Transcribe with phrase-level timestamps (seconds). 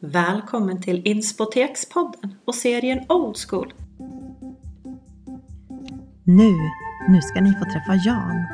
[0.00, 3.74] Välkommen till Inspotekspodden och serien Old School.
[6.24, 6.52] Nu,
[7.08, 8.44] nu ska ni få träffa Jan.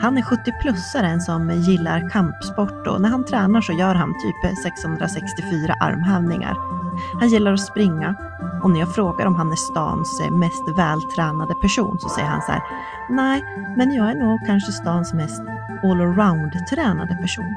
[0.00, 5.74] Han är 70-plussaren som gillar kampsport och när han tränar så gör han typ 664
[5.80, 6.56] armhävningar.
[7.20, 8.14] Han gillar att springa
[8.62, 12.52] och när jag frågar om han är stans mest vältränade person så säger han så
[12.52, 12.62] här,
[13.10, 13.44] nej,
[13.76, 15.42] men jag är nog kanske stans mest
[15.82, 17.54] allround-tränade person.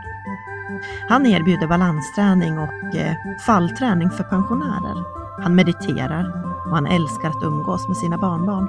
[1.09, 3.15] Han erbjuder balansträning och eh,
[3.45, 5.03] fallträning för pensionärer.
[5.41, 8.67] Han mediterar och han älskar att umgås med sina barnbarn.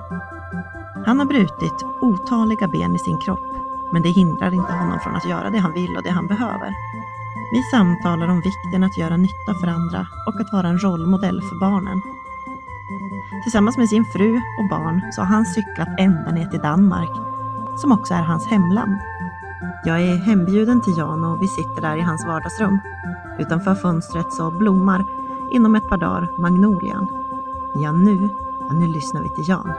[1.07, 3.47] Han har brutit otaliga ben i sin kropp,
[3.93, 6.75] men det hindrar inte honom från att göra det han vill och det han behöver.
[7.53, 11.61] Vi samtalar om vikten att göra nytta för andra och att vara en rollmodell för
[11.61, 12.03] barnen.
[13.43, 17.11] Tillsammans med sin fru och barn så har han cyklat ända ner till Danmark,
[17.77, 18.99] som också är hans hemland.
[19.87, 22.79] Jag är hembjuden till Jan och vi sitter där i hans vardagsrum.
[23.39, 25.05] Utanför fönstret så blommar
[25.53, 27.07] inom ett par dagar magnolian.
[27.83, 28.29] Ja, nu,
[28.61, 29.73] ja, nu lyssnar vi till Jan.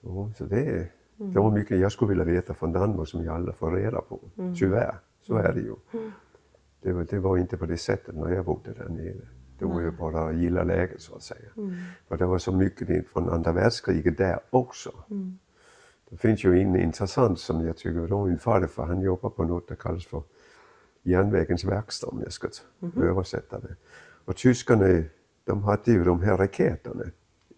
[0.00, 3.56] Ja, så det, det var mycket jag skulle vilja veta från Danmark som jag aldrig
[3.56, 4.20] får reda på.
[4.58, 5.74] Tyvärr, så är det ju.
[6.82, 9.28] Det var, det var inte på det sättet när jag bodde där nere.
[9.58, 11.48] Det var ju bara att gilla läget så att säga.
[12.08, 14.90] För det var så mycket från andra världskriget där också.
[16.10, 19.66] Det finns ju en intressant som jag tycker, då min farfar han jobbar på något
[19.66, 20.22] som kallas för
[21.02, 22.48] järnvägens verkstad om jag ska
[22.96, 23.76] översätta det.
[24.24, 25.02] Och tyskarna,
[25.44, 27.04] de hade ju de här raketerna,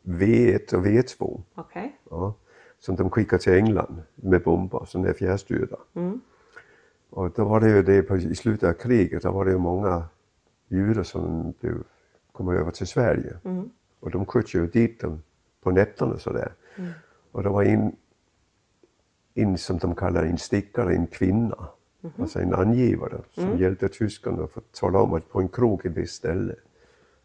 [0.05, 1.98] V1 och V2, Okej.
[2.11, 2.34] ja,
[2.78, 5.77] som de skickar till England med bomber som är fjärrstyrda.
[7.11, 9.58] Och då var det ju det på, i slutet av kriget, då var det ju
[9.58, 10.05] många
[10.69, 11.83] judar som blev,
[12.33, 13.36] kom över till Sverige.
[14.00, 15.23] Och de sköt ju dit dem
[15.62, 16.53] på nätterna sådär.
[17.33, 17.97] Och det var en,
[19.35, 21.69] en som de kallar en stickare, en kvinna.
[22.19, 25.89] Alltså en angivare som hjälpte tyskarna för att tala om att på en krog i
[25.89, 26.55] visst ställe,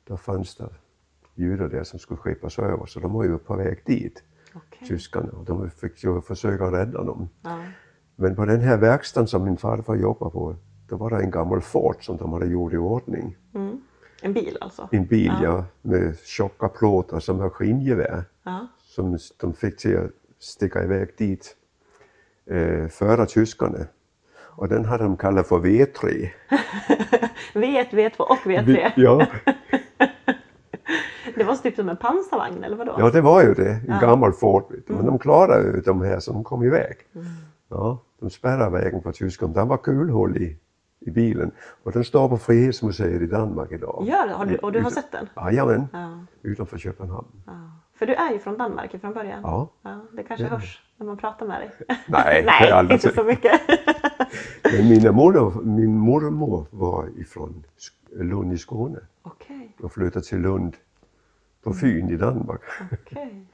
[0.04, 0.70] då fanns det
[1.36, 2.86] judar där som skulle skeppas över.
[2.86, 4.24] Så de var ju på väg dit,
[4.54, 4.88] Okej.
[4.88, 5.32] tyskarna.
[5.32, 7.30] Och de fick ju försöka rädda dem.
[7.42, 7.60] Ja.
[8.16, 10.56] Men på den här verkstaden som min farfar jobbade på,
[10.90, 13.36] då var det en gammal Ford som de hade gjort i ordning.
[14.22, 14.90] En bil alltså?
[14.92, 18.68] En bil ja, med tjocka plåtar som maskingevär Ja.
[18.80, 21.56] som de fick till att sticka iväg dit
[22.50, 23.78] eh, före tyskarna.
[24.40, 26.30] Och den hade de kallat för V3.
[27.54, 28.92] V1, V2 och V3.
[28.96, 29.28] Ja,
[31.36, 32.96] Det var typ som en pansarvagn eller vadå?
[33.00, 33.80] ja, det var ju det.
[33.88, 34.64] En gammal Ford.
[34.88, 36.96] Men de klarade ju de här som kom iväg.
[37.70, 39.54] Ja, de spärrade vägen för tyskarna.
[39.54, 40.58] Det var kulhål i,
[41.00, 41.52] i bilen.
[41.84, 44.04] Och den står på Frihetsmuseet i Danmark idag.
[44.08, 45.30] Gör du, och du har sett den?
[45.36, 46.20] Jajamän, Ja.
[46.42, 47.28] utanför Köpenhamn.
[47.46, 47.54] ja.
[47.98, 49.40] För du är ju från Danmark från början.
[49.44, 49.70] Ja.
[49.82, 51.72] Ja, det kanske är hörs när man pratar med dig.
[52.08, 53.62] Nej, Nej, aldrig inte så mycket.
[54.64, 57.64] Men mina mormor, min mormor var ifrån
[58.12, 60.76] Lund i Skåne Okej, och flyttade till Lund
[61.64, 62.62] på Fyn i Danmark.
[62.92, 63.46] okej.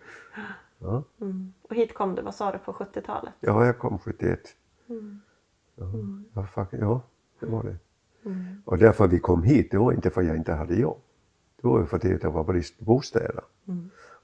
[0.80, 1.04] Ja.
[1.22, 1.54] Mm.
[1.70, 3.34] Och hit kom du, vad sa du, på 70-talet?
[3.40, 4.40] Ja, jag kom 71.
[5.76, 5.86] Ja,
[6.34, 7.02] ja, fuck- ja
[7.40, 7.76] det var det.
[8.66, 11.02] Och därför vi kom hit, det var inte för att jag inte hade jobb.
[11.62, 13.44] Det var ju för att det var brist på bostäder.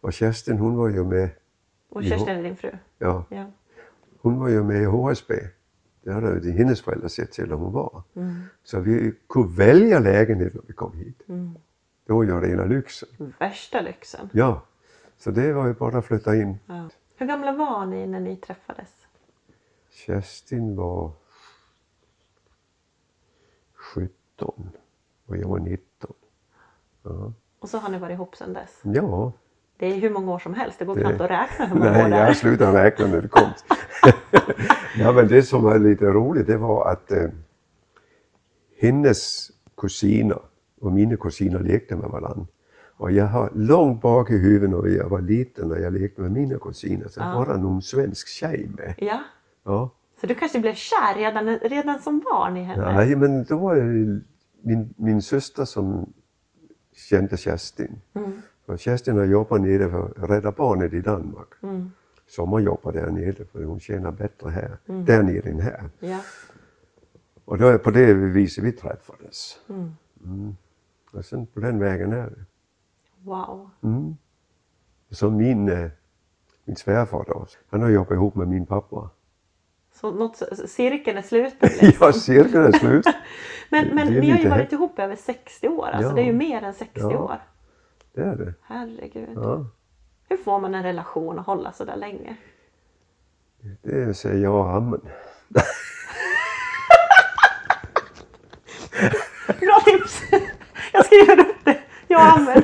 [0.02, 1.30] Och Kerstin hon var ju med,
[1.90, 2.04] Och.
[2.04, 2.72] Kerstin är din fru?
[2.98, 3.46] ja, Ja.
[4.22, 5.34] hon var ju med i HSB.
[6.02, 8.04] Det hade ju hennes föräldrar sett till att hon var.
[8.64, 11.22] Så vi kunde välja lägenhet när vi kom hit.
[12.06, 13.10] Det var ju rena lyxen.
[13.40, 14.30] Värsta lyxen.
[14.34, 14.62] Ja,
[15.18, 16.60] så det var ju bara att flytta in.
[16.66, 16.90] Ja.
[17.16, 18.90] Hur gamla var ni när ni träffades?
[19.92, 21.12] Kerstin var
[23.74, 24.70] 17
[25.26, 26.14] och jag var 19.
[27.04, 28.80] Ja, Och så har ni varit ihop sedan dess?
[28.84, 29.32] ja
[29.80, 31.90] Det är hur många år som helst, det går Det- knappt att räkna hur många
[31.90, 32.26] år nej, det är.
[32.28, 33.50] jag slutade räkna när det kom.
[34.98, 37.28] ja, men det som var lite roligt det var att eh,
[38.82, 40.40] hennes kusiner
[40.82, 42.48] och mina kusiner lekte med varandra.
[42.98, 46.32] Och jag har långt bak i huvudet när jag var liten när jag lekte med
[46.32, 47.34] mina kusiner så Ja.
[47.36, 48.94] var det någon svensk tjej med.
[48.98, 49.20] Ja,
[49.66, 49.90] Ja.
[50.22, 52.94] så du kanske blev kär redan, redan som barn i henne?
[52.94, 53.82] Nej, men då var det
[54.62, 56.14] min, min syster som
[57.10, 58.02] kände Kerstin.
[58.14, 58.42] Mm.
[58.70, 61.48] För Kerstin har jobbat nere för Rädda Barnet i Danmark.
[61.64, 61.92] Mm.
[62.28, 65.90] Sommarjobbar där nere för hon tjänar bättre här, där nere än här.
[66.00, 66.20] Ja.
[67.46, 69.60] Och då är på det viset vi träffades.
[69.70, 69.92] Mm.
[70.24, 70.56] Mm.
[71.14, 72.46] Och sen på den vägen är det.
[73.24, 73.70] Wow.
[73.84, 74.18] Mm.
[75.12, 75.90] Så min, eh,
[76.66, 79.10] min svärfar då, han har jobbat ihop med min pappa.
[79.94, 82.08] Så något, cirkeln är sluten liksom.
[82.08, 83.06] Ja, cirkeln är slut.
[83.70, 86.16] Men, men är ni har ju varit ihop över 60 år, alltså Ja.
[86.16, 87.20] det är ju mer än 60 Ja.
[87.20, 87.40] år.
[88.14, 88.54] Det är det.
[88.62, 89.30] Herregud.
[89.36, 89.66] Ja.
[90.30, 92.38] Hur får man en relation att hålla så där länge?
[93.82, 95.02] Det säger jag och amen.
[99.60, 100.22] Bra tips!
[100.94, 101.80] Jag skriver upp det.
[102.08, 102.64] Jag och amen.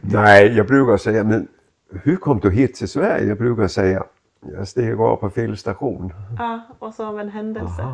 [0.00, 1.48] Nej, jag brukar säga, men
[1.90, 3.28] hur kom du hit till Sverige?
[3.28, 4.04] Jag brukar säga,
[4.40, 6.12] jag steg av på fel station.
[6.38, 7.82] Ja, och så av en händelse.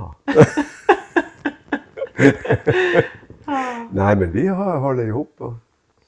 [3.92, 5.40] Nej, men vi har hållit ihop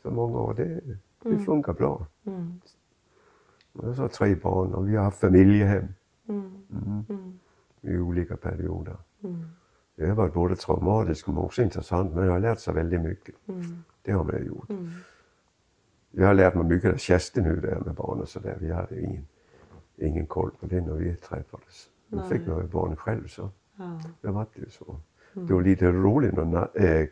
[0.03, 0.55] så många år.
[0.55, 0.81] Det,
[1.23, 2.07] det funkar bra.
[2.27, 2.61] Mm.
[3.73, 5.85] Så har tre barn och vi har haft familjehem
[6.29, 6.51] Mm.
[6.71, 7.39] mm, Mm.
[7.81, 8.97] i olika perioder.
[9.25, 9.45] Mm.
[9.97, 12.15] Det har varit både traumatiskt men också intressant.
[12.15, 13.35] Men jag har lärt sig väldigt mycket.
[13.49, 13.63] Mm.
[14.03, 14.71] Det har man gjort.
[14.71, 14.91] Mm.
[16.11, 18.57] Jag har lärt mig mycket av Kerstin hur det är med barn och sådär.
[18.61, 19.27] Vi hade ingen,
[19.97, 21.89] ingen koll på det när vi träffades.
[22.09, 22.29] Nu Nej.
[22.29, 24.01] fick ju barn själv så Ja.
[24.21, 24.97] det var det ju så.
[25.35, 25.47] Mm.
[25.47, 27.07] Det var lite roligt när eh,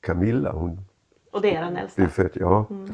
[0.00, 0.84] Camilla, hon
[1.32, 2.02] Och det är den äldsta.
[2.02, 2.66] blev född, ja.
[2.70, 2.90] Mm.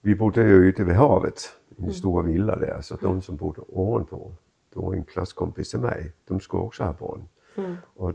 [0.00, 3.60] Vi bodde ju ute vid havet i en stor villa där, så de som bodde
[3.68, 4.32] ovanpå,
[4.74, 7.28] det var en klasskompis till mig, de skulle också ha barn.
[7.56, 7.76] Mm.
[7.94, 8.12] Och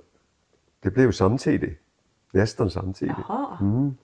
[0.79, 1.79] det blev samtidigt,
[2.31, 3.15] nästan samtidigt.
[3.61, 3.97] Mm.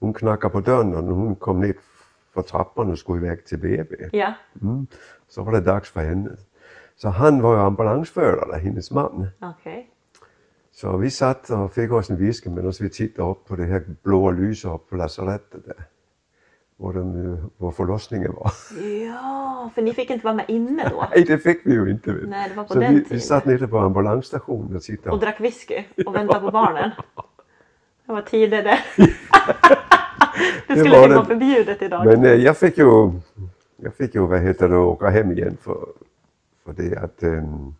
[0.00, 1.74] Hon knackade på dörren och hon kom ner
[2.34, 3.96] för trappan och skulle iväg till BB.
[4.12, 4.34] Ja.
[4.62, 4.86] Mm.
[5.28, 6.30] Så var det dags för henne.
[6.96, 9.28] Så han var ju ambulansförare, hennes man.
[9.40, 9.91] Okej.
[10.74, 13.82] Så vi satt och fick oss en whisky medan vi tittade upp på det här
[14.02, 15.84] blåa lyset upp på lasarettet där.
[16.76, 18.52] Var, de, var förlossningen var.
[19.06, 21.06] Ja, för ni fick inte vara med inne då?
[21.14, 22.12] Nej, det fick vi ju inte.
[22.12, 22.28] Vet.
[22.28, 23.16] Nej, det var på Så den vi, tiden.
[23.16, 25.10] vi satt nere på ambulansstationen och tittade.
[25.10, 26.90] Och drack whisky och väntade på barnen?
[28.06, 28.78] Det var tider det.
[30.68, 31.24] Det skulle ju vara det.
[31.26, 32.06] förbjudet idag.
[32.06, 33.12] Men eh, jag fick ju,
[33.76, 35.86] jag fick ju vad heter det, åka hem igen för,
[36.64, 37.74] för det att um,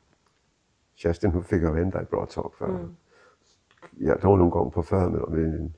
[0.95, 2.53] Kerstin hon fick vänta ett bra tag.
[2.59, 2.97] För, Mm.
[3.99, 5.73] Jag tror någon gång på förmiddagen vid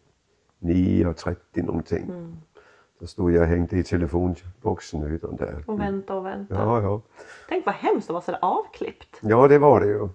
[1.05, 2.05] 9.30 någonting.
[2.05, 2.37] Mm.
[2.99, 5.65] Då stod jag och hängde i telefonboxen utan där.
[5.67, 6.55] Och vänta och vänta.
[6.55, 7.03] Ja, ja.
[7.49, 9.19] Tänk vad hemskt att vara sådär avklippt.
[9.23, 10.09] ja, det var det ju.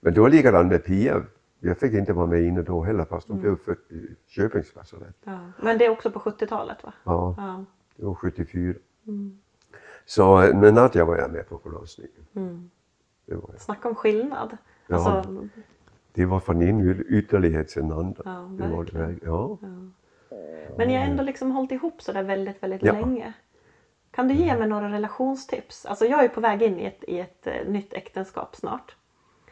[0.00, 1.22] Men var likadant med Pia.
[1.60, 4.72] Jag fick inte vara med inne då heller fast hon blev född i Köpings.
[5.24, 5.38] Ja.
[5.62, 6.92] Men det är också på 70-talet va?
[7.04, 7.64] Ja, Ja.
[7.96, 8.74] det var 74.
[9.06, 9.38] Mm.
[10.06, 12.26] Så eh, men Nadja var jag med på förlossningen.
[12.34, 12.70] Mm.
[13.26, 13.54] Var.
[13.58, 14.56] Snacka om skillnad.
[14.86, 14.94] Ja.
[14.96, 15.48] Alltså,
[16.12, 18.22] Det var från en ytterlighet till den andra.
[18.24, 19.58] ja, det var det, ja.
[19.60, 19.68] Ja.
[20.76, 22.92] Men jag har ändå liksom hållit ihop sådär väldigt, väldigt Ja.
[22.92, 23.32] länge.
[24.10, 25.86] Kan du ge mig några relationstips?
[25.86, 28.96] Alltså jag är på väg in i ett, i ett eh, nytt äktenskap snart.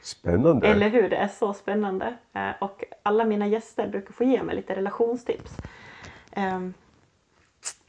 [0.03, 0.67] Spännande.
[0.67, 1.09] Eller hur?
[1.11, 2.17] Det är så spännande.
[2.33, 5.57] Eh, och alla mina gäster brukar få ge mig lite relationstips.
[6.33, 6.61] Eh,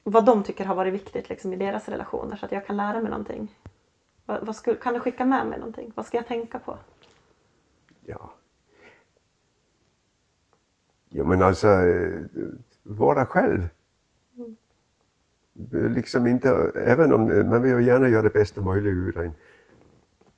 [0.03, 3.01] vad de tycker har varit viktigt liksom, i deras relationer så att jag kan lära
[3.01, 3.55] mig någonting.
[4.25, 5.91] Vad, vad skulle, kan du skicka med mig någonting?
[5.95, 6.77] Vad ska jag tänka på?
[8.05, 8.33] Ja.
[11.09, 11.67] Ja men alltså,
[12.83, 13.67] vara själv.
[15.71, 19.31] Liksom inte, även om man vill gärna göra det bästa möjliga ur en,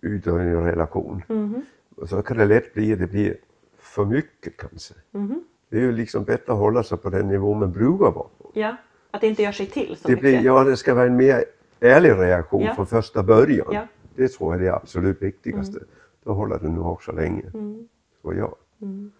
[0.01, 1.23] ur en relation.
[1.27, 1.61] Mhm.
[1.95, 3.37] Och så kan det lätt bli, det blir
[3.77, 4.93] för mycket kanske.
[5.11, 5.43] Mhm.
[5.69, 8.51] Det är ju liksom bättre att hålla sig på den nivå man brukar vara på.
[8.53, 8.75] Ja,
[9.11, 10.21] att det inte gör sig till så Det, mycket.
[10.21, 11.45] blir, ja, det ska vara en mer
[11.79, 12.75] ärlig reaktion Ja.
[12.75, 13.67] från första början.
[13.71, 13.87] Ja.
[14.15, 15.79] Det tror jag är det absolut viktigaste.
[16.23, 17.87] Då håller det nog också länge, Mm.
[18.21, 18.55] tror jag.
[18.81, 19.11] Mm.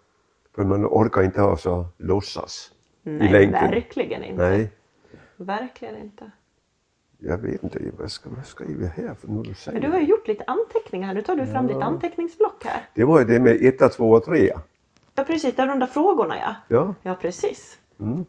[0.54, 2.72] För man orkar inte ha så låtsas
[3.02, 3.70] Nej, i längden.
[3.70, 4.42] verkligen inte.
[4.48, 4.70] Nej,
[5.36, 6.30] Verkligen inte.
[7.18, 7.78] jag vet inte.
[7.98, 9.80] Vad ska man skriva här för nu du säger?
[9.80, 11.14] Men du har ju gjort lite anteckningar här.
[11.14, 12.82] Nu tar du fram ditt anteckningsblock här.
[12.94, 14.52] Det var ju det med 1, 2 och 3.
[15.14, 16.54] Ja precis, där de där frågorna ja.
[16.68, 17.78] Ja, Ja precis.
[18.00, 18.24] mm.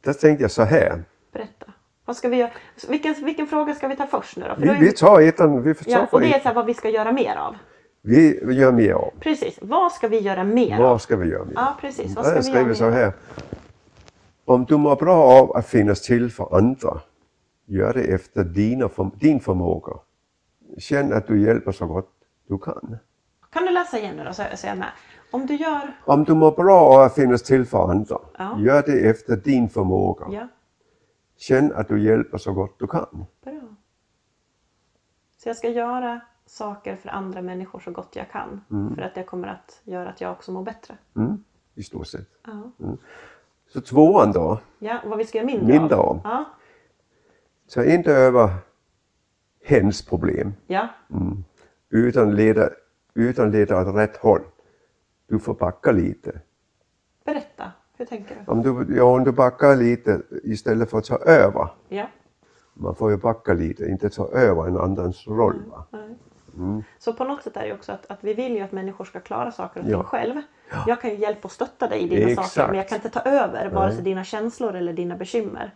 [0.00, 1.04] Där tänkte jag så här.
[1.32, 1.72] Berätta.
[2.08, 2.50] Vad ska vi göra?
[2.88, 4.54] Vilken, vilken fråga ska vi ta först nu då?
[4.54, 6.54] För Vi, då vi tar ettan, vi får ta ja, och det är så här
[6.54, 7.56] vad vi ska göra mer av.
[8.02, 9.10] Vi gör mer av.
[9.20, 10.82] Precis, vad ska vi göra mer av?
[10.82, 11.52] Vad ska vi göra mer?
[11.56, 13.12] Ja precis, vad ska vi göra skriver så här.
[14.44, 17.00] Om du mår bra av att finnas till för andra,
[17.66, 19.92] gör det efter dina, din förmåga.
[20.78, 22.10] Känn att du hjälper så gott
[22.48, 22.96] du kan.
[23.52, 24.88] Kan du läsa igen nu då så är jag med.
[25.30, 25.96] Om du gör...
[26.04, 28.56] Om du mår bra av att finnas till för andra, Ja.
[28.58, 30.26] gör det efter din förmåga.
[30.30, 30.48] Ja,
[31.38, 33.26] Känn att du hjälper så gott du kan.
[33.42, 33.60] bra.
[35.36, 38.60] Så jag ska göra saker för andra människor så gott jag kan.
[38.94, 40.98] För att det kommer att göra att jag också mår bättre.
[41.16, 42.28] Mm, I stort sett.
[42.46, 42.70] Ja,
[43.68, 46.20] Så tvåan då, ja vad vi ska göra mindre, Mindre av.
[46.24, 46.44] Ja,
[47.74, 48.50] ta inte över
[49.64, 50.88] hens problem, ja.
[51.90, 52.70] utan leda,
[53.14, 54.42] utan leda åt rätt håll.
[55.26, 56.40] Du får backa lite.
[57.24, 58.52] Berätta, hur tänker du?
[58.52, 61.68] Om du, ja, om du backar lite istället för att ta över.
[61.88, 62.06] Ja.
[62.74, 65.62] Man får ju backa lite, inte ta över en annans roll.
[65.70, 65.84] Va?
[65.90, 66.16] Nej.
[66.98, 69.04] Så på något sätt är det ju också att, att vi vill ju att människor
[69.04, 70.02] ska klara saker och ting Ja.
[70.04, 70.34] själv.
[70.86, 72.48] Jag kan ju hjälpa och stötta dig i dina Exakt.
[72.52, 73.94] saker men jag kan inte ta över vare Nej.
[73.94, 75.74] sig dina känslor eller dina bekymmer.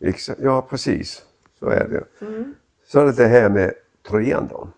[0.00, 1.22] Exa- ja, precis.
[1.58, 2.24] Så är det.
[2.26, 2.54] Mm.
[2.86, 3.72] Så är det det här med
[4.08, 4.68] trean då.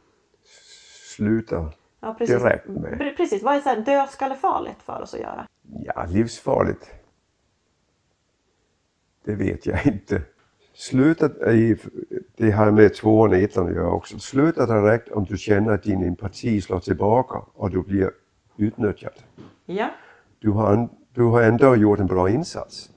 [1.16, 1.72] Sluta.
[2.00, 2.36] Ja, precis.
[2.42, 2.92] Direkt med.
[3.00, 3.42] Pre- precis.
[3.42, 5.46] Vad är så här dödskallefarligt för oss att göra?
[5.72, 6.90] Ja, livsfarligt.
[9.24, 10.22] Det vet jag inte.
[10.74, 11.78] Slutet är,
[12.36, 14.18] det har med tvåan och ettan att göra också.
[14.18, 18.10] Slutet är rätt om du känner att din empati slår tillbaka och du blir
[18.56, 19.12] utnyttjad.
[19.66, 19.90] Ja.
[20.38, 22.90] Du har, du har ändå gjort en bra insats.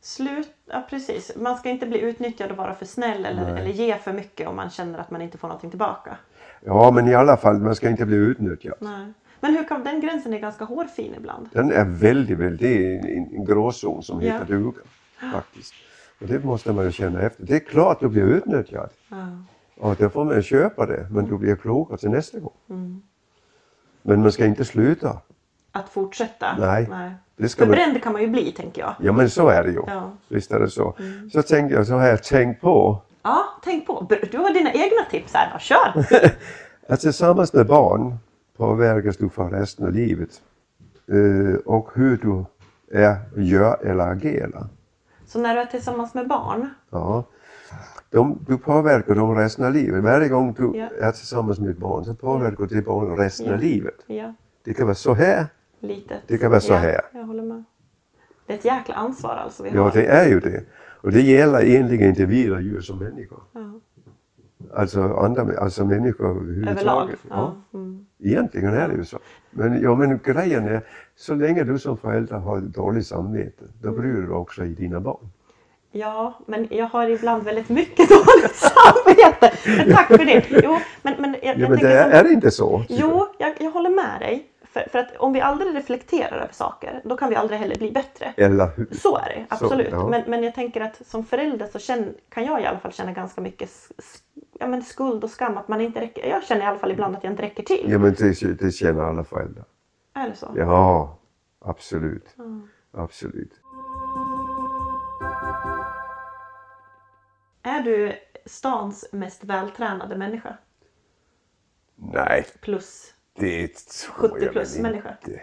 [0.00, 1.36] Slut, ja precis.
[1.36, 4.56] Man ska inte bli utnyttjad och vara för snäll eller, eller ge för mycket om
[4.56, 6.16] man känner att man inte får någonting tillbaka.
[6.60, 8.76] Ja, men i alla fall, man ska inte bli utnyttjad.
[8.80, 9.12] Nej.
[9.40, 11.48] Men hur kan den gränsen är ganska hårfin ibland?
[11.52, 14.32] Den är väldigt, väldigt, det är en, en gråzon som Ja.
[14.32, 14.80] heter duga.
[15.32, 15.74] Faktiskt.
[16.20, 17.44] Och det måste man ju känna efter.
[17.44, 18.90] Det är klart du blir utnyttjad.
[19.08, 19.16] Ja.
[19.80, 22.52] Och då får man köpa det, men du blir klokare till nästa gång.
[22.70, 23.02] Mm.
[24.02, 25.18] Men man ska inte sluta.
[25.72, 26.56] Att fortsätta?
[26.58, 26.88] Nej.
[27.36, 27.70] Det ska man...
[27.70, 28.94] bränd kan man ju bli tänker jag.
[29.00, 29.82] Ja men så är det ju.
[29.86, 29.92] Ja.
[29.92, 30.10] Mm.
[30.28, 30.96] Visst är det så.
[31.32, 34.06] Så tänkte jag så här, tänk på Ja, tänk på.
[34.30, 35.50] Du har dina egna tips här.
[35.52, 36.04] Ja, kör!
[36.92, 38.18] att tillsammans med barn
[38.58, 40.42] påverkas du för resten av livet.
[41.64, 42.44] Och hur du
[42.98, 44.66] är, gör eller agerar.
[45.26, 46.68] Så när du är tillsammans med barn.
[46.90, 47.24] Ja.
[48.10, 50.04] De, du påverkar dem resten av livet.
[50.04, 50.88] Varje gång du Ja.
[51.00, 53.52] är tillsammans med ett barn så påverkar det barn resten Ja.
[53.54, 53.94] av livet.
[54.06, 54.34] Ja,
[54.64, 55.46] Det kan vara så här.
[55.80, 56.14] lite.
[56.26, 57.00] Det kan vara så ja, här.
[57.12, 57.64] Jag håller med.
[58.46, 59.90] Det är ett jäkla ansvar alltså vi Ja, har.
[59.92, 60.64] det är ju det.
[61.00, 63.42] Och det gäller egentligen och djur som människor.
[63.52, 63.80] Ja.
[64.74, 66.48] Alltså andra, alltså människor Överlag.
[66.58, 67.18] överhuvudtaget.
[67.30, 67.54] Ja.
[67.74, 68.06] Mm.
[68.24, 69.18] Egentligen är det ju så.
[69.50, 70.80] Men, ja, men grejen är,
[71.16, 74.00] så länge du som förälder har dåligt samvete, då Mm.
[74.00, 75.28] bryr du dig också i dina barn.
[75.92, 79.52] ja, men jag har ibland väldigt mycket dåligt samvete.
[79.76, 80.44] Men tack för det.
[80.64, 82.84] Jo, men, men jag, Ja, jag men det är, som- är det inte så?
[82.88, 84.46] Jo, jag, jag håller med dig.
[84.72, 87.90] För, för att om vi aldrig reflekterar över saker, då kan vi aldrig heller bli
[87.92, 88.32] bättre.
[88.36, 88.88] Eller hur?
[89.02, 89.88] Så är det, absolut.
[89.90, 90.08] ja.
[90.08, 93.12] men, men jag tänker att som förälder så känn, kan jag i alla fall känna
[93.12, 93.70] ganska mycket
[94.58, 95.56] ja, men skuld och skam.
[95.56, 97.86] Att man inte räcker, jag känner i alla fall ibland att jag inte räcker till.
[97.90, 99.64] Ja men det, det känner alla föräldrar.
[100.14, 100.52] Är det så?
[100.56, 101.18] Ja,
[101.58, 102.34] absolut.
[102.38, 102.68] Mm.
[102.92, 103.52] Absolut.
[107.62, 108.12] Är du
[108.46, 110.56] stans mest vältränade människa?
[111.96, 115.16] Nej, Plus det tror 70 jag plus väl människa?
[115.24, 115.40] inte.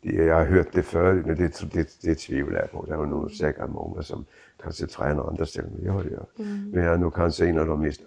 [0.00, 2.86] Jag har hört det förut, men det, det, det tvivlar jag på.
[2.86, 4.24] Det är nog säkert många som
[4.62, 6.26] kanske tränar andra ställen än jag gör.
[6.38, 6.70] Mm.
[6.70, 8.00] Men jag är nog kanske en av de mest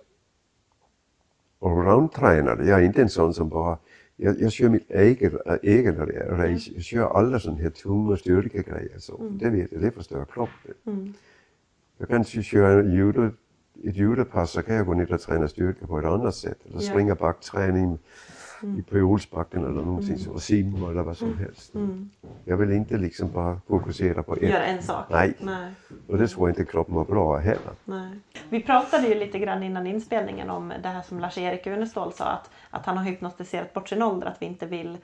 [1.62, 2.66] allround-tränade.
[2.66, 3.78] Jag är inte en sån som bara
[4.22, 5.96] jag, jag kör mitt eget, egen
[6.30, 6.72] race.
[6.74, 9.00] Jag kör alla sådana här tunga styrkegrejer.
[9.00, 9.30] Så.
[9.30, 10.74] Det vet jag, det förstör kroppen.
[10.86, 11.14] Mm.
[11.98, 13.30] Jag kan köra judo,
[13.84, 16.60] ett judopass så kan jag gå ner och träna styrka på ett annat sätt.
[16.66, 17.98] Eller springa backträning
[18.64, 20.32] i på Olsbacken eller någonting så.
[20.32, 21.76] Och simma eller vad som helst.
[21.76, 22.10] Mm.
[22.46, 24.42] Jag vill inte liksom bara fokusera på ett.
[24.42, 25.06] Göra en sak?
[25.10, 25.34] Nej.
[25.40, 25.74] Nej.
[26.08, 27.74] Och det tror jag inte kroppen mår bra heller.
[27.86, 28.20] Nej.
[28.50, 32.50] Vi pratade ju lite grann innan inspelningen om det här som Lars-Erik Unestål sa att,
[32.70, 34.98] att han har hypnotiserat bort sin ålder, att vi inte vill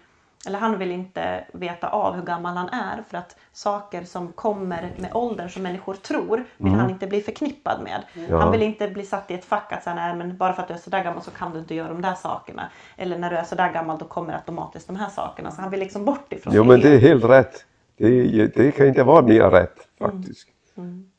[0.47, 4.93] eller han vill inte veta av hur gammal han är för att saker som kommer
[4.97, 8.03] med åldern som människor tror vill han inte bli förknippad med.
[8.29, 8.39] Ja.
[8.39, 10.67] Han vill inte bli satt i ett fack att säga, nej men bara för att
[10.67, 12.71] du är sådär gammal så kan du inte göra de där sakerna.
[12.97, 15.51] Eller när du är sådär gammal då kommer automatiskt de här sakerna.
[15.51, 17.65] Så han vill liksom bort ifrån Jo men det är helt rätt.
[17.97, 20.47] Det, det kan inte vara mer rätt faktiskt.
[20.77, 21.11] Mm.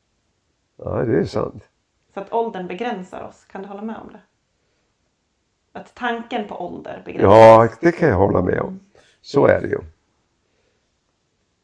[0.78, 1.64] Ja, det är sant.
[2.14, 3.44] Så att åldern begränsar oss.
[3.44, 4.20] Kan du hålla med om det?
[5.78, 8.80] Att tanken på ålder begränsar Ja, det kan jag hålla med om.
[9.26, 9.78] Så är det ju.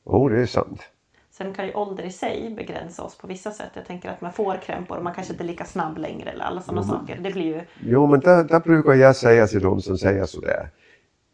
[0.07, 0.83] Jo, det är sant.
[1.31, 3.71] Sen kan ju ålder i sig begränsa oss på vissa sätt.
[3.75, 6.45] Jag tänker att man får krämpor och man kanske inte är lika snabb längre eller
[6.45, 7.19] alla sådana saker.
[7.21, 7.61] Det blir ju...
[7.81, 10.71] Jo, men där, där brukar jag säga till dem som säger sådär.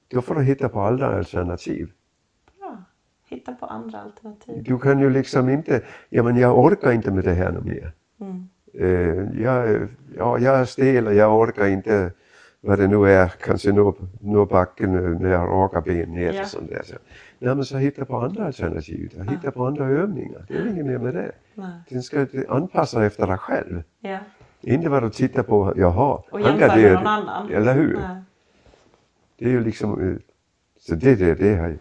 [0.09, 1.91] Då får du hitta på andra alternativ.
[2.61, 2.77] Ja,
[3.29, 4.63] hitta på andra alternativ.
[4.65, 7.93] Du kan ju liksom inte, ja men jag orkar inte med det här mer.
[8.21, 8.49] Mm.
[8.75, 12.13] Eh, jag, ja, jag är stel och jag orkar inte
[12.61, 16.41] vad det nu är, kanske nå, nå backen eh, när jag rakar ben ner Ja.
[16.43, 16.83] och sånt där.
[16.85, 16.95] Så,
[17.39, 19.23] nej men så hitta på andra alternativ, då.
[19.23, 20.45] hitta på andra övningar.
[20.49, 21.33] Det är inget mer med det.
[21.55, 21.81] Nej.
[21.89, 23.83] Den ska anpassa efter dig själv.
[24.01, 24.19] Ja.
[24.61, 26.95] Inte vad du tittar på, jaha, Och han med det.
[26.95, 27.51] någon annan.
[27.51, 27.95] Eller hur?
[27.97, 28.23] Nej.
[29.39, 30.17] Det är ju liksom, eh,
[30.81, 31.79] så det där, det, har,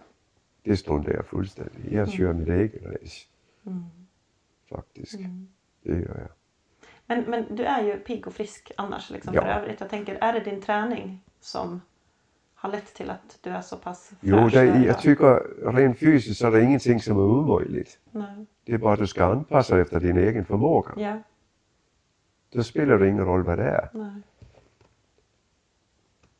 [0.63, 1.91] det struntar jag fullständigt.
[1.91, 3.25] Jag kör mitt eget race.
[3.65, 3.84] Mm.
[4.69, 5.19] Faktiskt.
[5.84, 6.29] Det gör jag.
[7.09, 9.41] Men, men du är ju pigg och frisk annars liksom Ja.
[9.41, 9.79] för övrigt.
[9.79, 11.81] Jag tänker, är det din träning som
[12.55, 15.71] har lett till att du är så pass Jo, fräsch det, du är jag tycker
[15.71, 17.99] rent fysiskt så är det ingenting som är omöjligt.
[18.11, 18.45] Nej.
[18.65, 20.91] Det är bara att du ska anpassa dig efter din egen förmåga.
[20.97, 21.21] Ja.
[22.49, 23.89] Då spelar det ingen roll vad det är.
[23.93, 24.21] Nej.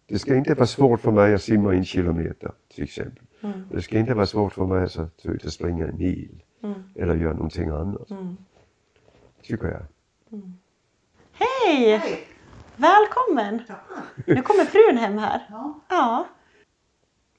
[0.05, 3.24] Det ska inte vara svårt för mig att simma en kilometer till exempel.
[3.41, 3.63] Mm.
[3.71, 6.83] Det ska inte vara svårt för mig att springa en mil Mm.
[6.95, 8.09] eller göra någonting annat.
[8.09, 8.38] Mm.
[9.41, 9.81] Tycker jag.
[11.31, 12.01] Hej!
[12.75, 13.62] Välkommen!
[14.25, 15.48] Nu kommer frun hem här.
[15.50, 15.79] Ja.
[15.89, 16.27] Ja.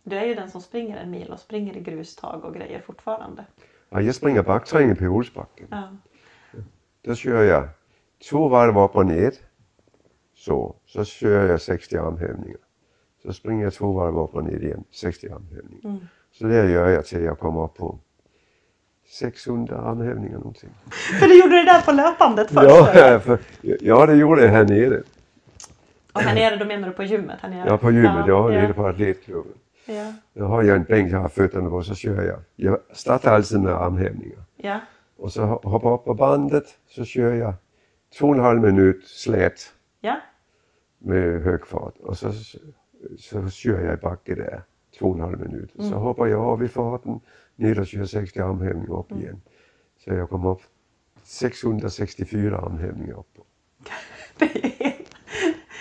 [0.02, 3.45] Du är ju den som springer en mil och springer i grustag och grejer fortfarande.
[3.88, 5.66] Ja, jag springer backträning på Olsbacken.
[5.71, 5.97] Ja.
[7.02, 7.68] Då kör jag
[8.30, 9.33] två varv upp och ner.
[10.35, 12.61] Så, så kör jag 60 armhävningar.
[13.23, 15.85] Så springer jag två varv upp och ner igen, 60 armhävningar.
[15.85, 16.07] Mm.
[16.33, 17.99] Så det gör jag till jag kommer upp på
[19.09, 20.71] 600 armhävningar någonting.
[21.21, 22.62] För du gjorde det där på löpandet först?
[22.69, 23.19] Ja, eller?
[23.19, 23.38] för,
[23.81, 25.03] ja, det gjorde jag här nere.
[26.12, 27.38] Och här nere, då menar du på gymmet?
[27.41, 27.69] Här nere?
[27.69, 28.61] Ja, på gymmet, ja, ja.
[28.61, 29.53] nere på atletklubben.
[29.87, 30.12] Ja.
[30.35, 32.38] Då har jag en bänk jag har fötterna på så kör jag.
[32.57, 34.38] Jag startar alltid med armhävningar.
[34.57, 34.81] ja.
[35.21, 37.55] Och så ho- hoppar upp på bandet så kör jag
[38.19, 40.17] två och en halv minut slät ja.
[40.99, 42.33] med hög fart och så,
[43.19, 44.62] så kör jag i backe där
[44.99, 45.75] två och en halv minut.
[45.78, 45.90] Mm.
[45.90, 47.21] Så hoppar jag av i farten
[47.57, 49.23] ner och kör 60 armhävningar upp Mm.
[49.23, 49.40] igen.
[50.04, 50.62] Så jag kommer upp
[51.23, 53.38] 664 armhävningar upp.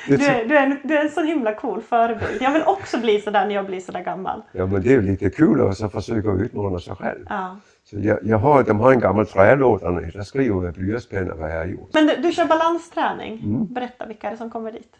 [0.07, 2.41] Du är du, är en, du är en så himla cool förebild.
[2.41, 4.41] Jag vill också bli sådär när jag blir sådär gammal.
[4.51, 7.25] Ja men det är ju lite kul att så försöka utmana sig själv.
[7.29, 7.57] Ja.
[7.83, 11.51] Så jag, jag har, de har en gammal trälåda där jag skriver med blyertspenna vad
[11.51, 11.89] jag har gjort.
[11.93, 13.39] Men du, du kör balansträning.
[13.43, 13.65] Mm.
[13.73, 14.95] Berätta, vilka är det som kommer dit?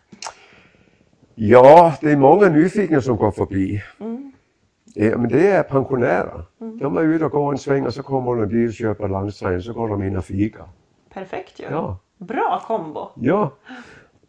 [1.40, 3.84] Ja, det är många nyfikna som går förbi.
[4.00, 4.32] Mm.
[4.94, 6.46] Ja, men det är pensionärer.
[6.80, 9.08] De är ute och går en sväng och så kommer de en bil och köper
[9.08, 10.66] balansträning så går de in och fikar.
[11.14, 11.66] Perfekt ju.
[11.70, 11.98] Ja.
[12.18, 13.10] Bra kombo.
[13.16, 13.52] Ja.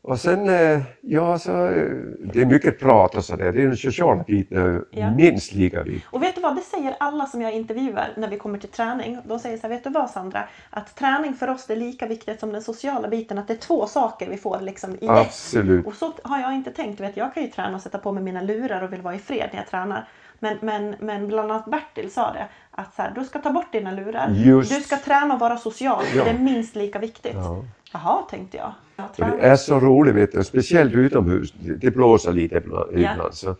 [0.08, 1.84] Och sen, eh, ja så, eh,
[2.32, 3.52] det är mycket prat och sådär.
[3.52, 5.10] Det är den sociala biten är Ja.
[5.14, 6.04] minst lika viktig.
[6.10, 9.18] Och vet du vad, det säger alla som jag intervjuar när vi kommer till träning.
[9.24, 10.48] De säger så här, vet du vad Sandra?
[10.70, 13.38] Att träning för oss är lika viktigt som den sociala biten.
[13.38, 15.08] Att det är två saker vi får liksom i.
[15.08, 15.86] Absolut.
[15.86, 17.00] Och så har jag inte tänkt.
[17.00, 19.18] Vet, jag kan ju träna och sätta på mig mina lurar och vill vara i
[19.18, 20.08] fred när jag tränar.
[20.38, 22.46] Men, men, men bland annat Bertil sa det.
[22.70, 24.28] Att så här, du ska ta bort dina lurar.
[24.30, 24.74] Just.
[24.76, 26.02] Du ska träna och vara social.
[26.04, 26.24] För Ja.
[26.24, 27.34] det är minst lika viktigt.
[27.34, 27.64] Ja.
[27.92, 28.72] Jaha, tänkte jag.
[28.99, 29.37] Och tränar.
[29.37, 30.45] det är så roligt, vet du.
[30.45, 31.55] speciellt utomhus.
[31.81, 32.90] Det, blåser lite ibland.
[32.93, 33.12] Ja.
[33.12, 33.57] ibland så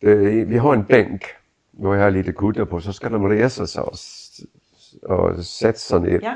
[0.00, 1.22] det, vi har en bänk
[1.70, 3.94] då jag har lite kuddar på så ska de resa sig och,
[5.02, 6.34] och sätta sig ner Ja.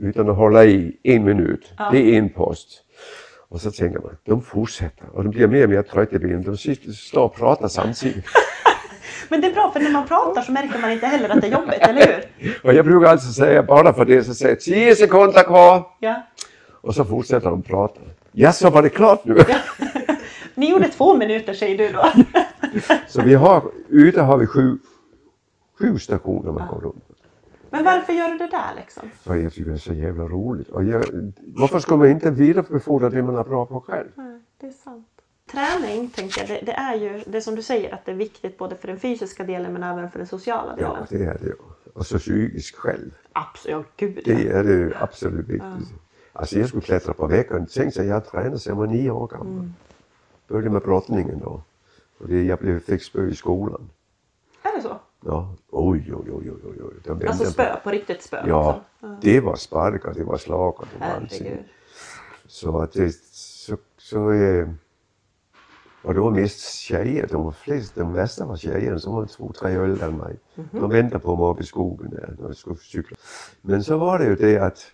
[0.00, 1.72] utan att hålla i en minut.
[1.78, 1.90] Ja.
[1.92, 2.68] Det är en post.
[3.48, 6.42] Och så tänker man, de fortsätter och de blir mer och mer trötta i benen.
[6.42, 6.56] De
[6.94, 8.24] står och pratar samtidigt.
[9.28, 11.46] Men det är bra för när man pratar så märker man inte heller att det
[11.46, 12.06] är jobbigt, eller
[12.38, 12.58] hur?
[12.64, 15.86] och jag brukar alltid säga, bara för det, så säger jag 10 sekunder kvar.
[16.00, 16.22] Ja.
[16.80, 18.00] Och så fortsätter de prata.
[18.32, 19.36] Ja, så var det klart nu.
[20.54, 22.12] Ni gjorde två minuter säger du då.
[23.08, 24.78] Så vi har, ute har vi sju,
[25.78, 27.04] sju stationer man går runt.
[27.70, 29.10] Men varför gör du det där liksom?
[29.22, 30.68] För jag tycker det är så jävla roligt.
[30.68, 31.04] Och jag,
[31.46, 34.08] varför ska man inte vidarebefordra det man är bra på själv?
[34.14, 35.06] Nej, det är sant.
[35.50, 38.58] Träning, tänker jag, det, det är ju det som du säger att det är viktigt
[38.58, 41.06] både för den fysiska delen men även för den sociala Ja, delen.
[41.10, 41.54] det är det.
[41.94, 43.10] Och så psykiskt själv.
[43.32, 44.34] Absolut, ja gud ja.
[44.34, 45.88] Det är det absolut viktigt.
[46.32, 47.66] Alltså jag skulle klättra på väggen.
[47.74, 49.46] Tänk sig, jag tränade sedan jag var nio år gammal.
[49.46, 49.74] Mm.
[50.48, 51.62] Började med brottningen då.
[52.18, 53.90] Och det, jag blev, fick spö i skolan.
[54.62, 54.98] Är det så?
[55.24, 56.94] Ja, oj, oj, oj, oj, oj.
[57.04, 58.44] De vände Alltså på- spö, på riktigt spö?
[58.46, 59.18] Ja, liksom.
[59.22, 61.64] det var sparkar, det var slag och det var allting.
[62.46, 64.68] Så att det, så, så eh,
[66.02, 69.52] och det var mest tjejer, de var flest, de värsta var tjejer som var två,
[69.52, 70.36] tre år äldre än mig.
[70.70, 73.16] De väntade på mig uppe i skogen där när jag skulle cykla.
[73.62, 74.86] Men så var det ju det att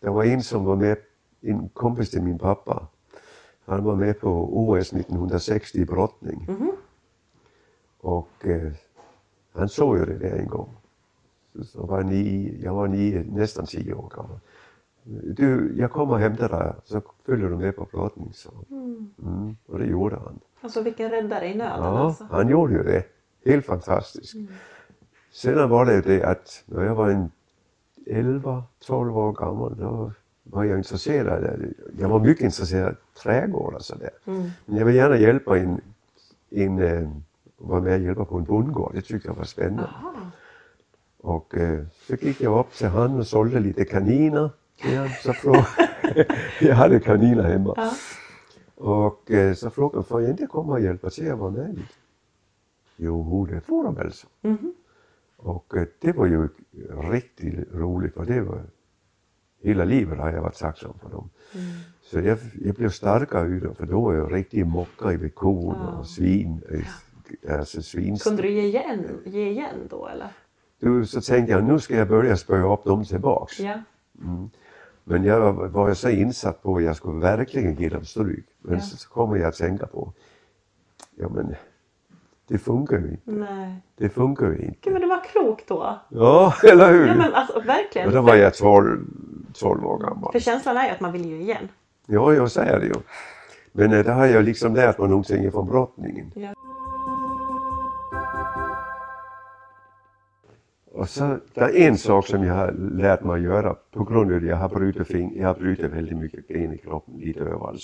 [0.00, 0.96] det var en som var med,
[1.40, 2.86] en kompis till min pappa.
[3.64, 6.46] Han var med på OS 1960 i brottning.
[8.00, 8.72] Och eh,
[9.52, 10.68] han såg ju det där en gång.
[11.56, 14.38] Så, så var nio, jag var nio, nästan tio år gammal.
[15.36, 18.50] Du, jag kommer och hämtar dig så följer du med på brottning, så.
[18.70, 20.40] Mm, och det gjorde han.
[20.60, 22.24] Alltså vilken räddare i nöden Ja, alltså.
[22.30, 23.04] han gjorde ju det.
[23.44, 24.34] Helt fantastiskt.
[25.32, 27.30] Sedan var det ju det att när jag var en
[28.06, 31.64] 11-12 år gammal då var jag intresserad.
[31.98, 34.10] Jag var mycket intresserad av trädgård och sådär.
[34.24, 34.50] Mm.
[34.64, 35.80] Men jag vill gärna hjälpa en,
[36.50, 37.10] en eh,
[37.58, 38.94] vara med och hjälpa på en bondgård.
[38.94, 39.90] Det tyckte jag var spännande.
[40.02, 40.30] Jaha.
[41.20, 44.50] Och eh, så gick jag upp till han och sålde lite kaniner.
[45.22, 45.66] Så frågade,
[46.60, 47.74] jag hade kaniner hemma.
[47.76, 47.92] Ja.
[48.74, 51.74] Och eh, så frågade han, får jag inte komma och hjälpa till att vara med
[51.74, 51.88] lite?
[52.96, 54.26] Jo, det får de alltså.
[54.42, 54.74] Mhm.
[55.46, 56.48] Och eh, det var ju
[57.12, 58.62] riktigt roligt för det var
[59.62, 61.30] hela livet har jag varit tacksam för dem.
[61.54, 61.64] Mm.
[62.02, 65.98] Så jag, jag blev starkare utav för då var jag riktigt mockare vid kon Ja.
[65.98, 66.62] och svin.
[66.70, 68.16] eh, Alltså svin.
[68.18, 70.28] Kunde du ge igen, ge igen då eller?
[70.80, 73.60] Du, så tänkte jag nu ska jag börja spöa upp dem tillbaks.
[73.60, 73.82] Ja.
[75.04, 78.46] Men jag var, var jag så insatt på att jag skulle verkligen ge dem stryk.
[78.58, 78.80] Men Ja.
[78.80, 80.12] så, så kommer jag att tänka på,
[81.16, 81.54] ja men
[82.48, 83.30] det funkar ju inte.
[83.30, 83.76] Nej.
[83.96, 84.78] Det funkar ju inte.
[84.82, 85.98] Gud men det var klokt då.
[86.08, 87.06] Ja, eller hur?
[87.06, 88.08] Ja men alltså verkligen.
[88.08, 89.00] och då var jag 12,
[89.54, 90.32] 12 år gammal.
[90.32, 91.68] För känslan är ju att man vill ju igen.
[92.06, 92.94] Ja, jag säger det ju.
[93.72, 96.32] Men eh, det har jag liksom lärt mig någonting från brottningen.
[96.34, 96.54] Ja.
[100.92, 104.30] Och så, det är en sak som jag har lärt mig att göra på grund
[104.32, 107.40] av att jag har brutit fing, jag har brutit väldigt mycket ben i kroppen, lite
[107.40, 107.82] överallt.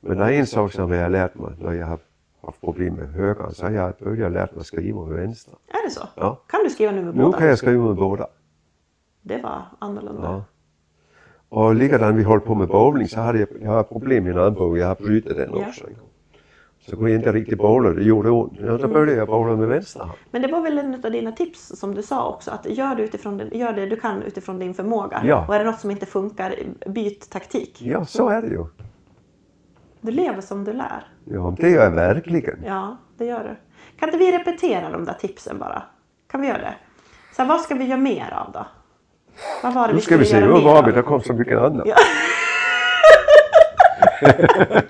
[0.00, 1.98] Men det är en sak som jag har lärt mig när jag har
[2.42, 5.54] haft problem med högern, så har jag börjat lärt mig skriva med vänster.
[5.68, 6.08] Är det så?
[6.14, 6.40] Ja.
[6.46, 7.38] Kan du skriva nu med Nu båda?
[7.38, 8.26] kan jag skriva med båda.
[9.22, 10.22] Det var annorlunda.
[10.22, 10.44] Ja.
[11.48, 14.38] Och likadant vi höll på med bowling så hade jag, jag har problem med en
[14.42, 15.66] armbåge, jag har brutit den Ja.
[15.68, 15.84] också.
[16.80, 18.52] Så kunde jag inte riktigt bowla, det gjorde ont.
[18.60, 20.10] Ja, då började jag bowla med vänster.
[20.30, 23.02] Men det var väl en av dina tips som du sa också, att gör, det
[23.02, 25.22] utifrån gör det du kan utifrån din förmåga.
[25.24, 25.44] Ja.
[25.48, 26.54] Och är det något som inte funkar,
[26.86, 27.82] byt taktik.
[27.82, 28.64] Ja, så är det ju.
[30.04, 31.06] Du lever som du lär.
[31.24, 32.64] Ja, det gör jag verkligen.
[32.66, 33.56] Ja, det gör du.
[33.98, 35.82] Kan inte vi repetera de där tipsen bara?
[36.30, 36.74] Kan vi göra det?
[37.36, 38.66] Så här, vad ska vi göra mer av då?
[39.62, 40.92] Vad var det Nu vi ska vi se, mer var vi?
[40.92, 41.86] Det kom så mycket annat.
[41.86, 41.96] Ja.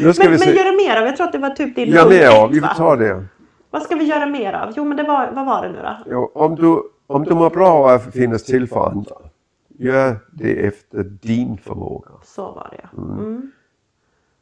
[0.00, 1.06] Nu ska Men, men göra mer av?
[1.06, 2.68] Jag tror att det var typ din Ja, det ja, vi va?
[2.68, 3.24] får ta det.
[3.70, 4.72] Vad ska vi göra mer av?
[4.76, 5.96] Jo, men det var, vad var det nu då?
[6.10, 9.14] Ja, om, du, om du mår bra att finnas till för andra,
[9.78, 12.10] gör det efter din förmåga.
[12.24, 13.02] Så var det ja.
[13.02, 13.52] Mm.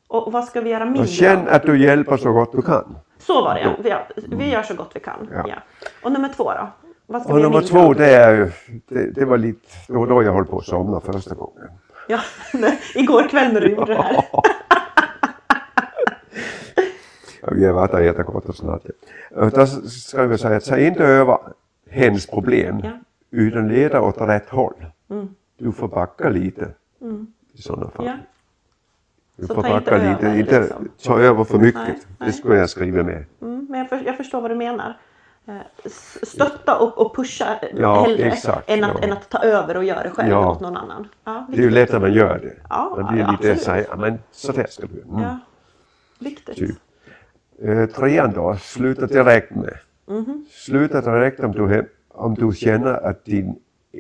[0.09, 2.97] Och vad ska vi göra mindre Och känn att du hjälper så gott du kan.
[3.19, 3.77] Så var det.
[3.83, 5.29] Vi, vi gör så gott vi kan.
[5.33, 5.45] Ja.
[5.49, 5.55] Ja.
[6.03, 6.69] Och nummer två då?
[7.07, 8.51] Vad ska Och vi nummer två, det är ju,
[8.89, 11.69] det, det var lite, det var då jag höll på att somna första gången.
[12.09, 12.21] Ja,
[12.95, 14.25] igår kväll när du gjorde det här.
[17.53, 18.83] Vi har varit där jättegott och snart.
[19.31, 21.39] Då ska vi säga säg inte över
[21.91, 22.91] hennes problem Ja.
[23.31, 24.75] utan leda åt rätt håll.
[25.11, 25.29] Mm.
[25.59, 26.69] Du får backa lite
[27.53, 28.07] i sådana fall.
[28.07, 28.13] Ja.
[29.39, 30.89] Du Så får ta inte backa över, lite, inte liksom.
[31.05, 31.81] ta över för mycket.
[31.87, 32.29] Nej, nej.
[32.29, 33.25] Det skulle jag skriva med.
[33.43, 34.97] Mm, men jag, för, jag förstår vad du menar.
[35.47, 35.55] Eh,
[36.23, 39.05] Stötta och, och pusha eh, Ja, hellre exakt, än, att, ja.
[39.07, 40.51] än att ta över och göra det själv Ja.
[40.51, 41.09] åt någon annan.
[41.25, 42.55] Ja, Det är ju lätt när man gör det.
[42.71, 43.63] Ja, man blir ja, lite absolut.
[43.63, 45.23] såhär, ja men så där ska du mm.
[45.23, 45.39] ja.
[46.19, 46.57] Viktigt.
[46.57, 46.77] Typ.
[47.63, 49.79] Eh, trean då, sluta direkt med.
[50.07, 50.47] Mhm.
[50.51, 53.59] Sluta direkt om du, om du känner att din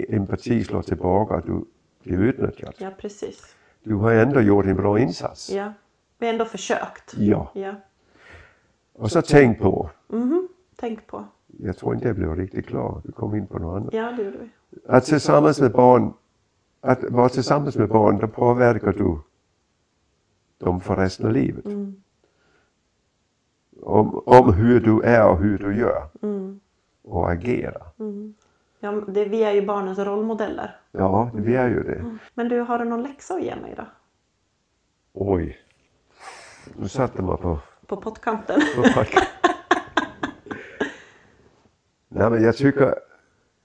[0.09, 1.65] empati slår tillbaka, att du
[2.03, 2.75] blir utnyttjad.
[2.79, 3.55] Ja, precis.
[3.89, 5.51] Du har ändå gjort en bra insats.
[5.51, 5.73] Ja.
[6.19, 7.15] Vi har ändå försökt.
[7.17, 7.51] Ja.
[7.55, 7.75] Ja.
[8.93, 10.49] Och så tänk på, Mhm.
[10.77, 11.25] Tänk på.
[11.47, 13.95] jag tror inte jag blev riktigt klar, du kom in på något annat.
[13.95, 14.49] Ja, det gjorde vi.
[14.89, 16.13] Att tillsammans med barn,
[16.81, 19.19] att vara tillsammans med barn, då påverkar du
[20.59, 21.65] dem för resten av livet.
[21.67, 22.03] Mm.
[23.83, 26.61] Om, om hur du är och hur du gör Mm.
[27.03, 27.87] och agerar.
[28.81, 30.77] Ja, det, vi är ju barnens rollmodeller.
[30.93, 32.19] Ja, vi är ju det.
[32.35, 33.85] Men du, har du någon läxa att ge mig då?
[35.13, 35.59] Oj.
[36.77, 38.61] Nu satte man på, På pottkanten?
[38.77, 39.05] på.
[42.09, 42.95] Nej men jag tycker,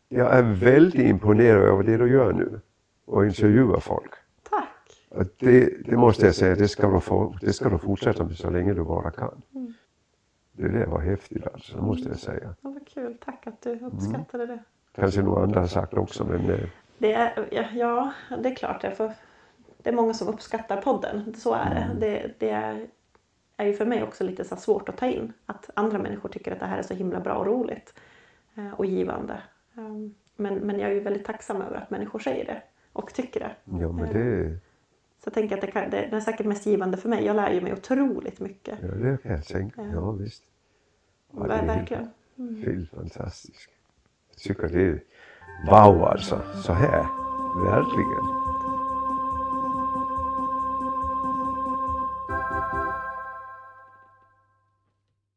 [0.09, 2.61] jag är väldigt imponerad över det du gör nu.
[3.05, 4.13] Och intervjuar folk.
[4.49, 5.07] Tack!
[5.09, 8.37] Och det, det måste jag säga, det ska, du få, det ska du fortsätta med
[8.37, 9.41] så länge du bara kan.
[10.51, 12.55] Det där var häftigt alltså, det måste jag säga.
[12.61, 13.17] Ja, vad kul.
[13.25, 14.63] Tack att du uppskattade det.
[14.95, 16.59] Kanske några andra har sagt också men eh,
[16.97, 18.83] Det är, ja, det är klart.
[18.83, 19.11] Jag får,
[19.77, 21.33] det är många som uppskattar podden.
[21.37, 21.99] Så är det.
[21.99, 22.87] Det, det är,
[23.57, 25.33] är ju för mig också lite så svårt att ta in.
[25.45, 27.93] Att andra människor tycker att det här är så himla bra och roligt.
[28.55, 29.41] eh, Och givande.
[29.75, 32.61] Um, Men, men jag är ju väldigt tacksam över att människor säger det.
[32.93, 33.55] Och tycker det.
[33.79, 34.59] ja men det,
[35.23, 37.25] Så jag tänker att det, kan, det, är säkert mest givande för mig.
[37.25, 38.79] Jag lär ju mig otroligt mycket.
[38.81, 39.81] ja, det kan jag tänka.
[39.93, 40.43] Ja visst.
[41.31, 42.09] Ja, Verkligen.
[42.65, 43.69] Helt fantastiskt.
[44.35, 44.99] Jag tycker det är
[45.65, 47.05] wow alltså, så här.
[47.65, 48.52] Verkligen.